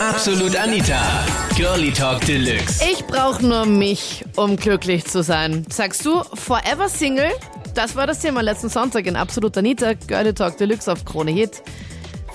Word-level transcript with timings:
Absolut 0.00 0.54
Anita. 0.54 1.26
Girlie 1.56 1.90
Talk 1.90 2.20
Deluxe. 2.20 2.84
Ich 2.88 3.04
brauche 3.08 3.44
nur 3.44 3.66
mich, 3.66 4.24
um 4.36 4.54
glücklich 4.56 5.04
zu 5.04 5.24
sein. 5.24 5.64
Sagst 5.68 6.06
du 6.06 6.22
Forever 6.34 6.88
Single? 6.88 7.32
Das 7.74 7.96
war 7.96 8.06
das 8.06 8.22
Thema 8.22 8.40
letzten 8.40 8.68
Sonntag 8.68 9.06
in 9.06 9.16
Absolut 9.16 9.58
Anita, 9.58 9.94
Girlie 9.94 10.32
Talk 10.32 10.56
Deluxe 10.56 10.92
auf 10.92 11.04
Krone 11.04 11.32
Hit. 11.32 11.64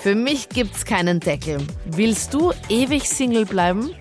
Für 0.00 0.14
mich 0.14 0.50
gibt's 0.50 0.84
keinen 0.84 1.20
Deckel. 1.20 1.56
Willst 1.86 2.34
du 2.34 2.52
ewig 2.68 3.08
Single 3.08 3.46
bleiben? 3.46 3.94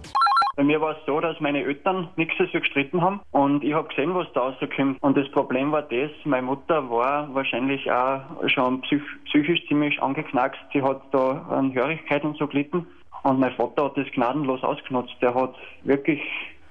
Bei 0.57 0.63
mir 0.63 0.81
war 0.81 0.91
es 0.91 1.05
so, 1.07 1.21
dass 1.21 1.39
meine 1.39 1.63
Eltern 1.63 2.09
nichts 2.17 2.35
dafür 2.37 2.59
gestritten 2.59 3.01
haben 3.01 3.21
und 3.31 3.63
ich 3.63 3.73
habe 3.73 3.87
gesehen, 3.87 4.13
was 4.13 4.27
da 4.33 4.41
rauskommt. 4.41 5.01
Und 5.01 5.17
das 5.17 5.27
Problem 5.31 5.71
war 5.71 5.83
das, 5.83 6.11
meine 6.25 6.43
Mutter 6.43 6.89
war 6.91 7.33
wahrscheinlich 7.33 7.89
auch 7.89 8.21
schon 8.47 8.81
psych 8.81 9.01
psychisch 9.25 9.65
ziemlich 9.67 10.01
angeknackst. 10.01 10.59
Sie 10.73 10.81
hat 10.81 11.01
da 11.11 11.45
an 11.49 11.73
Hörigkeit 11.73 12.23
und 12.25 12.37
so 12.37 12.45
gelitten. 12.45 12.85
Und 13.23 13.39
mein 13.39 13.53
Vater 13.55 13.85
hat 13.85 13.97
das 13.97 14.07
gnadenlos 14.13 14.63
ausgenutzt. 14.63 15.13
Der 15.21 15.33
hat 15.33 15.55
wirklich 15.83 16.21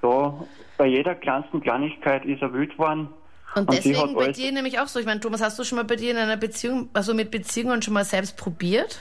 da 0.01 0.33
bei 0.77 0.85
jeder 0.85 1.15
kleinsten 1.15 1.61
Kleinigkeit 1.61 2.25
ist 2.25 2.41
er 2.41 2.53
wild 2.53 2.71
geworden. 2.71 3.09
Und 3.55 3.69
Und 3.69 3.77
deswegen 3.77 4.15
bei 4.15 4.31
dir 4.31 4.51
nämlich 4.51 4.79
auch 4.79 4.87
so. 4.87 4.99
Ich 4.99 5.05
meine, 5.05 5.19
Thomas, 5.19 5.41
hast 5.41 5.57
du 5.59 5.63
schon 5.63 5.77
mal 5.77 5.85
bei 5.85 5.95
dir 5.95 6.11
in 6.11 6.17
einer 6.17 6.37
Beziehung, 6.37 6.89
also 6.93 7.13
mit 7.13 7.31
Beziehungen 7.31 7.81
schon 7.81 7.93
mal 7.93 8.03
selbst 8.03 8.37
probiert? 8.37 8.99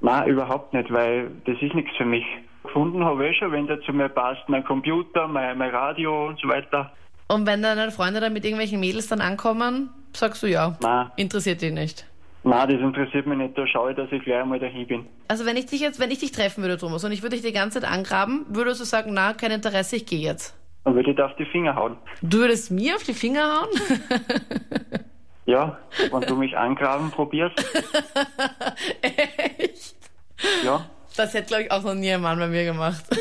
Nein, 0.00 0.28
überhaupt 0.28 0.74
nicht, 0.74 0.92
weil 0.92 1.30
das 1.46 1.56
ist 1.60 1.74
nichts 1.74 1.96
für 1.96 2.04
mich. 2.04 2.24
Gefunden 2.62 3.04
habe 3.04 3.28
ich 3.28 3.36
schon, 3.38 3.52
wenn 3.52 3.66
der 3.66 3.80
zu 3.82 3.92
mir 3.92 4.08
passt, 4.08 4.42
mein 4.48 4.64
Computer, 4.64 5.26
mein, 5.28 5.56
mein 5.56 5.70
Radio 5.70 6.28
und 6.28 6.38
so 6.40 6.48
weiter. 6.48 6.92
Und 7.28 7.46
wenn 7.46 7.62
deine 7.62 7.90
Freunde 7.90 8.20
dann 8.20 8.32
mit 8.32 8.44
irgendwelchen 8.44 8.80
Mädels 8.80 9.08
dann 9.08 9.20
ankommen, 9.20 9.90
sagst 10.12 10.42
du 10.42 10.46
ja. 10.46 10.76
Nein. 10.80 11.10
Interessiert 11.16 11.62
dich 11.62 11.72
nicht. 11.72 12.06
Nein, 12.44 12.68
das 12.68 12.80
interessiert 12.80 13.26
mich 13.26 13.38
nicht. 13.38 13.56
Da 13.56 13.66
schaue 13.66 13.90
ich, 13.90 13.96
dass 13.96 14.12
ich 14.12 14.22
gleich 14.22 14.42
einmal 14.42 14.60
dahin 14.60 14.86
bin. 14.86 15.06
Also 15.28 15.46
wenn 15.46 15.56
ich 15.56 15.66
dich 15.66 15.80
jetzt, 15.80 15.98
wenn 15.98 16.10
ich 16.10 16.18
dich 16.18 16.32
treffen 16.32 16.62
würde, 16.62 16.76
Thomas, 16.76 17.02
und 17.04 17.12
ich 17.12 17.22
würde 17.22 17.36
dich 17.36 17.44
die 17.44 17.52
ganze 17.52 17.80
Zeit 17.80 17.90
angraben, 17.90 18.44
würdest 18.48 18.80
du 18.80 18.84
sagen, 18.84 19.12
na, 19.14 19.32
kein 19.32 19.50
Interesse, 19.50 19.96
ich 19.96 20.06
gehe 20.06 20.20
jetzt. 20.20 20.54
Dann 20.84 20.94
würde 20.94 21.10
ich 21.10 21.16
da 21.16 21.26
auf 21.26 21.36
die 21.36 21.46
Finger 21.46 21.74
hauen. 21.74 21.96
Du 22.20 22.38
würdest 22.38 22.70
mir 22.70 22.96
auf 22.96 23.02
die 23.02 23.14
Finger 23.14 23.60
hauen? 23.60 23.68
Ja, 25.46 25.78
wenn 26.10 26.22
du 26.22 26.36
mich 26.36 26.56
angraben 26.56 27.10
probierst. 27.10 27.54
Echt? 29.02 29.94
Ja. 30.64 30.88
Das 31.16 31.34
hätte, 31.34 31.48
glaube 31.48 31.62
ich, 31.64 31.70
auch 31.70 31.82
noch 31.82 31.94
nie 31.94 32.10
ein 32.10 32.20
Mann 32.20 32.38
bei 32.38 32.48
mir 32.48 32.64
gemacht. 32.64 33.04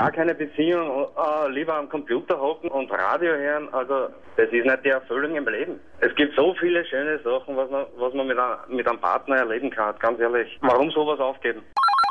Gar 0.00 0.12
keine 0.12 0.34
Beziehung, 0.34 1.08
äh, 1.14 1.50
lieber 1.50 1.74
am 1.74 1.86
Computer 1.90 2.40
hocken 2.40 2.70
und 2.70 2.90
Radio 2.90 3.34
hören, 3.34 3.68
also 3.74 4.08
das 4.34 4.46
ist 4.50 4.64
nicht 4.64 4.82
die 4.82 4.88
Erfüllung 4.88 5.36
im 5.36 5.46
Leben. 5.46 5.78
Es 6.00 6.14
gibt 6.14 6.34
so 6.34 6.54
viele 6.54 6.82
schöne 6.86 7.18
Sachen, 7.22 7.54
was 7.54 7.70
man, 7.70 7.84
was 7.98 8.14
man 8.14 8.26
mit, 8.26 8.38
ein, 8.38 8.56
mit 8.74 8.88
einem 8.88 8.98
Partner 8.98 9.36
erleben 9.36 9.68
kann, 9.68 9.94
ganz 9.98 10.18
ehrlich. 10.18 10.56
Warum 10.62 10.90
sowas 10.90 11.20
aufgeben? 11.20 11.60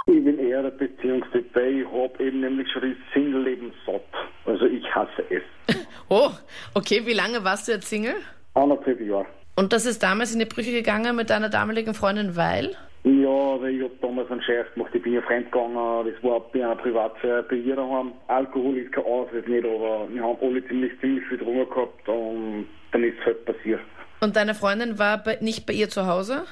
Ich 0.06 0.24
bin 0.24 0.38
eher 0.38 0.62
der 0.62 0.70
Beziehungstyp, 0.70 1.50
weil 1.56 1.80
ich 1.80 1.88
habe 1.88 2.24
eben 2.24 2.42
nämlich 2.42 2.72
schon 2.72 2.84
das 2.84 2.92
Single-Leben 3.12 3.74
satt. 3.88 4.02
Also 4.46 4.66
ich 4.66 4.86
hasse 4.94 5.24
es. 5.32 5.76
Oh, 6.12 6.30
okay, 6.76 7.04
wie 7.06 7.14
lange 7.14 7.44
warst 7.44 7.68
du 7.68 7.72
jetzt 7.72 7.88
Single? 7.88 8.18
Anderthalb 8.54 9.00
Jahre. 9.02 9.26
Und 9.56 9.74
das 9.74 9.88
ist 9.88 10.04
damals 10.04 10.32
in 10.32 10.40
die 10.40 10.46
Brüche 10.46 10.72
gegangen 10.72 11.16
mit 11.16 11.32
deiner 11.32 11.50
damaligen 11.50 11.96
Freundin, 11.96 12.36
weil? 12.36 12.76
Ja, 13.10 13.60
weil 13.60 13.76
ich 13.76 13.84
habe 13.84 13.94
damals 14.02 14.30
einen 14.30 14.42
Scheiß 14.44 14.68
gemacht, 14.76 14.94
ich 14.94 15.02
bin 15.02 15.14
ja 15.14 15.22
fremdgegangen, 15.22 16.06
das 16.06 16.24
war 16.24 16.42
bei 16.52 16.64
einer 16.64 16.76
Privatfeier 16.76 17.42
bei 17.44 17.56
ihr 17.56 17.76
daheim. 17.76 18.12
Alkohol 18.28 18.78
ist 18.78 18.92
kein 18.92 19.04
Ausweg 19.04 19.48
nicht, 19.48 19.66
aber 19.66 20.08
wir 20.10 20.22
haben 20.22 20.38
alle 20.42 20.68
ziemlich, 20.68 20.92
ziemlich 21.00 21.26
viel 21.28 21.40
drunter 21.40 21.66
gehabt 21.66 22.08
und 22.08 22.68
dann 22.92 23.04
ist 23.04 23.16
es 23.20 23.26
halt 23.26 23.46
passiert. 23.46 23.80
Und 24.22 24.36
deine 24.36 24.54
Freundin 24.54 25.00
war 25.00 25.24
bei, 25.24 25.38
nicht 25.42 25.66
bei 25.66 25.74
ihr 25.74 25.90
zu 25.90 26.06
Hause? 26.06 26.44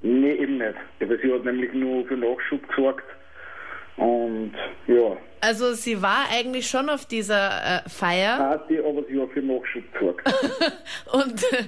Nee, 0.00 0.32
eben 0.34 0.56
nicht. 0.56 0.74
Aber 1.02 1.18
sie 1.18 1.32
hat 1.32 1.44
nämlich 1.44 1.72
nur 1.74 2.06
für 2.06 2.16
Nachschub 2.16 2.66
gesorgt 2.68 3.04
und 3.96 4.52
ja, 4.86 5.16
Also 5.40 5.74
sie 5.74 6.00
war 6.00 6.26
eigentlich 6.30 6.66
schon 6.68 6.88
auf 6.88 7.04
dieser 7.04 7.84
äh, 7.84 7.88
Feier 7.88 8.36
Party, 8.38 8.78
aber 8.78 9.04
sie 9.08 9.20
hat 9.20 9.30
für 9.32 9.42
Nachschub 9.42 9.92
gesorgt. 9.92 10.32
und 11.12 11.42
äh, 11.52 11.64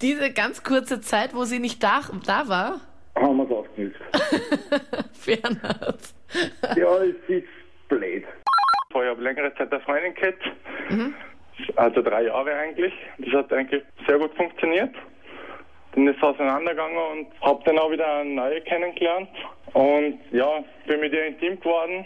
diese 0.00 0.32
ganz 0.32 0.62
kurze 0.62 1.00
Zeit, 1.00 1.34
wo 1.34 1.44
sie 1.44 1.58
nicht 1.58 1.82
da, 1.82 2.02
da 2.26 2.48
war, 2.48 2.80
haben 3.30 3.38
wir 3.38 3.44
es 3.44 3.50
ausgenutzt. 3.50 4.00
Fernand. 5.12 6.14
Ja, 6.76 6.96
es 6.98 7.16
ist 7.26 7.48
blöd. 7.88 8.24
Ich 8.90 8.94
habe 8.94 9.20
längere 9.20 9.52
Zeit 9.56 9.72
eine 9.72 9.80
Freundin 9.80 10.14
gehabt, 10.14 10.42
also 11.74 12.02
drei 12.02 12.22
Jahre 12.22 12.54
eigentlich. 12.54 12.92
Das 13.18 13.32
hat 13.34 13.52
eigentlich 13.52 13.82
sehr 14.06 14.18
gut 14.18 14.32
funktioniert. 14.36 14.94
Dann 15.92 16.06
ist 16.06 16.18
es 16.18 16.22
auseinandergegangen 16.22 16.96
und 16.96 17.26
habe 17.40 17.60
dann 17.64 17.78
auch 17.80 17.90
wieder 17.90 18.06
eine 18.18 18.30
neue 18.30 18.60
kennengelernt. 18.60 19.28
Und 19.72 20.20
ja, 20.30 20.62
bin 20.86 21.00
mit 21.00 21.12
ihr 21.12 21.26
intim 21.26 21.58
geworden. 21.58 22.04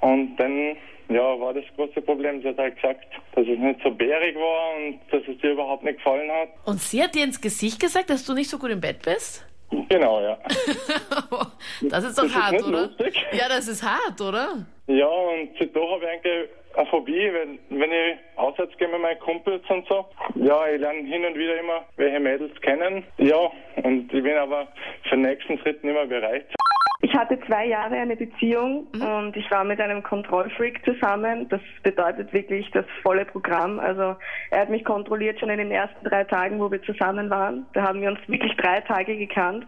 Und 0.00 0.36
dann 0.36 0.76
ja, 1.08 1.40
war 1.40 1.54
das 1.54 1.64
große 1.76 2.02
Problem. 2.02 2.42
Sie 2.42 2.48
hat 2.48 2.58
halt 2.58 2.74
gesagt, 2.76 3.06
dass 3.32 3.46
es 3.46 3.58
nicht 3.58 3.80
so 3.82 3.90
bärig 3.90 4.34
war 4.36 4.76
und 4.76 5.00
dass 5.10 5.22
es 5.22 5.42
ihr 5.42 5.52
überhaupt 5.52 5.84
nicht 5.84 5.98
gefallen 5.98 6.30
hat. 6.30 6.48
Und 6.64 6.80
sie 6.80 7.02
hat 7.02 7.14
dir 7.14 7.22
ins 7.22 7.40
Gesicht 7.40 7.80
gesagt, 7.80 8.10
dass 8.10 8.24
du 8.24 8.34
nicht 8.34 8.50
so 8.50 8.58
gut 8.58 8.70
im 8.70 8.80
Bett 8.80 9.02
bist? 9.02 9.46
Genau, 9.88 10.20
ja. 10.20 10.38
Das 11.82 12.04
ist 12.04 12.18
doch 12.18 12.22
Das 12.24 12.32
ist 12.32 12.36
hart, 12.42 12.52
nicht 12.52 12.64
oder? 12.66 12.82
lustig. 12.86 13.26
Ja, 13.32 13.48
das 13.48 13.68
ist 13.68 13.82
hart, 13.82 14.20
oder? 14.20 14.66
Ja, 14.86 15.06
und 15.06 15.50
seitdem 15.58 15.82
habe 15.90 16.04
ich 16.04 16.10
eigentlich 16.10 16.48
eine 16.76 16.86
Phobie, 16.86 17.30
wenn, 17.32 17.58
wenn 17.80 17.90
ich 17.92 18.16
auswärts 18.36 18.76
gehe 18.78 18.88
mit 18.88 19.00
meinen 19.00 19.18
Kumpels 19.20 19.62
und 19.68 19.86
so. 19.88 20.06
Ja, 20.36 20.66
ich 20.68 20.80
lerne 20.80 21.00
hin 21.08 21.24
und 21.24 21.36
wieder 21.36 21.58
immer 21.58 21.84
welche 21.96 22.20
Mädels 22.20 22.58
kennen. 22.60 23.04
Ja, 23.18 23.50
und 23.82 24.12
ich 24.12 24.22
bin 24.22 24.36
aber 24.36 24.68
für 25.04 25.10
den 25.16 25.22
nächsten 25.22 25.58
Schritt 25.58 25.82
nicht 25.82 25.92
mehr 25.94 26.06
bereit. 26.06 26.46
Ich 27.16 27.22
hatte 27.22 27.40
zwei 27.46 27.64
Jahre 27.64 27.94
eine 27.94 28.14
Beziehung 28.14 28.88
und 28.92 29.34
ich 29.38 29.50
war 29.50 29.64
mit 29.64 29.80
einem 29.80 30.02
Kontrollfreak 30.02 30.84
zusammen. 30.84 31.48
Das 31.48 31.62
bedeutet 31.82 32.30
wirklich 32.34 32.70
das 32.72 32.84
volle 33.02 33.24
Programm. 33.24 33.80
Also 33.80 34.16
er 34.50 34.60
hat 34.60 34.68
mich 34.68 34.84
kontrolliert 34.84 35.40
schon 35.40 35.48
in 35.48 35.56
den 35.56 35.70
ersten 35.70 36.04
drei 36.04 36.24
Tagen, 36.24 36.60
wo 36.60 36.70
wir 36.70 36.82
zusammen 36.82 37.30
waren. 37.30 37.64
Da 37.72 37.84
haben 37.84 38.02
wir 38.02 38.10
uns 38.10 38.18
wirklich 38.26 38.54
drei 38.58 38.82
Tage 38.82 39.16
gekannt. 39.16 39.66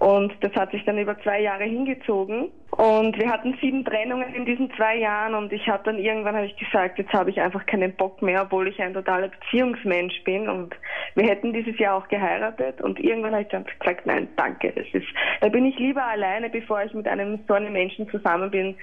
Und 0.00 0.32
das 0.40 0.52
hat 0.54 0.70
sich 0.70 0.82
dann 0.86 0.96
über 0.96 1.20
zwei 1.20 1.42
Jahre 1.42 1.64
hingezogen. 1.64 2.48
Und 2.70 3.18
wir 3.18 3.30
hatten 3.30 3.54
sieben 3.60 3.84
Trennungen 3.84 4.34
in 4.34 4.46
diesen 4.46 4.72
zwei 4.74 4.96
Jahren. 4.96 5.34
Und 5.34 5.52
ich 5.52 5.68
habe 5.68 5.82
dann 5.84 5.98
irgendwann 5.98 6.34
habe 6.34 6.46
ich 6.46 6.56
gesagt, 6.56 6.98
jetzt 6.98 7.12
habe 7.12 7.28
ich 7.28 7.38
einfach 7.38 7.66
keinen 7.66 7.92
Bock 7.92 8.22
mehr, 8.22 8.42
obwohl 8.42 8.68
ich 8.68 8.80
ein 8.80 8.94
totaler 8.94 9.28
Beziehungsmensch 9.28 10.24
bin. 10.24 10.48
Und 10.48 10.74
wir 11.16 11.28
hätten 11.28 11.52
dieses 11.52 11.78
Jahr 11.78 11.96
auch 11.96 12.08
geheiratet. 12.08 12.80
Und 12.80 12.98
irgendwann 12.98 13.32
habe 13.32 13.42
ich 13.42 13.50
dann 13.50 13.66
gesagt, 13.78 14.06
nein, 14.06 14.26
danke. 14.36 14.72
Das 14.72 14.86
ist, 14.94 15.06
da 15.42 15.50
bin 15.50 15.66
ich 15.66 15.78
lieber 15.78 16.02
alleine, 16.02 16.48
bevor 16.48 16.82
ich 16.82 16.94
mit 16.94 17.06
einem 17.06 17.38
so 17.46 17.52
einem 17.52 17.74
Menschen 17.74 18.08
zusammen 18.08 18.50
bin, 18.50 18.76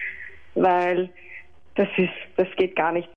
weil 0.54 1.10
das 1.74 1.88
ist, 1.98 2.14
das 2.36 2.48
geht 2.58 2.76
gar 2.76 2.92
nicht. 2.92 3.10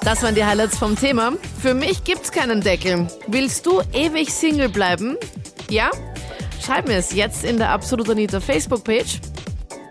Das 0.00 0.22
waren 0.22 0.34
die 0.34 0.44
Highlights 0.44 0.78
vom 0.78 0.96
Thema. 0.96 1.32
Für 1.60 1.74
mich 1.74 2.02
gibt's 2.04 2.32
keinen 2.32 2.62
Deckel. 2.62 3.08
Willst 3.26 3.66
du 3.66 3.82
ewig 3.92 4.32
Single 4.32 4.70
bleiben? 4.70 5.18
Ja? 5.68 5.90
Schreib 6.64 6.88
mir 6.88 6.96
es 6.96 7.12
jetzt 7.12 7.44
in 7.44 7.58
der 7.58 7.70
Absolut 7.70 8.08
Anita 8.08 8.40
Facebook-Page. 8.40 9.20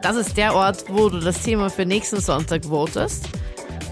Das 0.02 0.16
ist 0.16 0.36
der 0.38 0.56
Ort, 0.56 0.86
wo 0.90 1.08
du 1.08 1.20
das 1.20 1.44
Thema 1.44 1.70
für 1.70 1.86
nächsten 1.86 2.20
Sonntag 2.20 2.66
votest. 2.66 3.30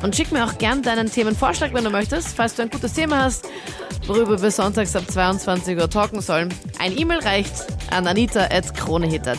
Und 0.02 0.16
schick 0.16 0.32
mir 0.32 0.44
auch 0.46 0.58
gern 0.58 0.82
deinen 0.82 1.12
Themenvorschlag, 1.12 1.76
wenn 1.76 1.84
du 1.84 1.92
möchtest, 1.92 2.36
falls 2.36 2.56
du 2.56 2.64
ein 2.64 2.72
gutes 2.72 2.94
Thema 2.94 3.24
hast, 3.24 3.48
worüber 4.08 4.42
wir 4.42 4.50
sonntags 4.50 4.96
ab 4.96 5.04
22 5.08 5.78
Uhr 5.78 5.90
talken 5.92 6.22
sollen. 6.22 6.52
Ein 6.80 6.98
E-Mail 6.98 7.20
reicht 7.20 7.54
an 7.92 8.08
anita.kronehit.at. 8.08 9.38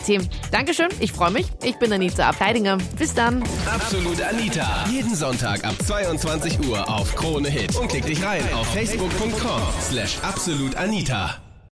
Dankeschön, 0.51 0.89
ich 1.01 1.11
freue 1.11 1.31
mich. 1.31 1.47
Ich 1.63 1.77
bin 1.77 1.91
Anita 1.91 2.29
Abteidinger. 2.29 2.77
Bis 2.97 3.13
dann. 3.13 3.43
Absolut 3.69 4.21
Anita. 4.21 4.85
Jeden 4.89 5.15
Sonntag 5.15 5.65
ab 5.65 5.75
22 5.85 6.65
Uhr 6.69 6.87
auf 6.87 7.13
Krone 7.15 7.49
Hit. 7.49 7.75
Und 7.75 7.89
klick 7.89 8.05
dich 8.05 8.23
rein 8.23 8.41
auf 8.53 8.67
facebook.com 8.73 9.61
slash 9.81 10.17
absolutanita. 10.21 11.41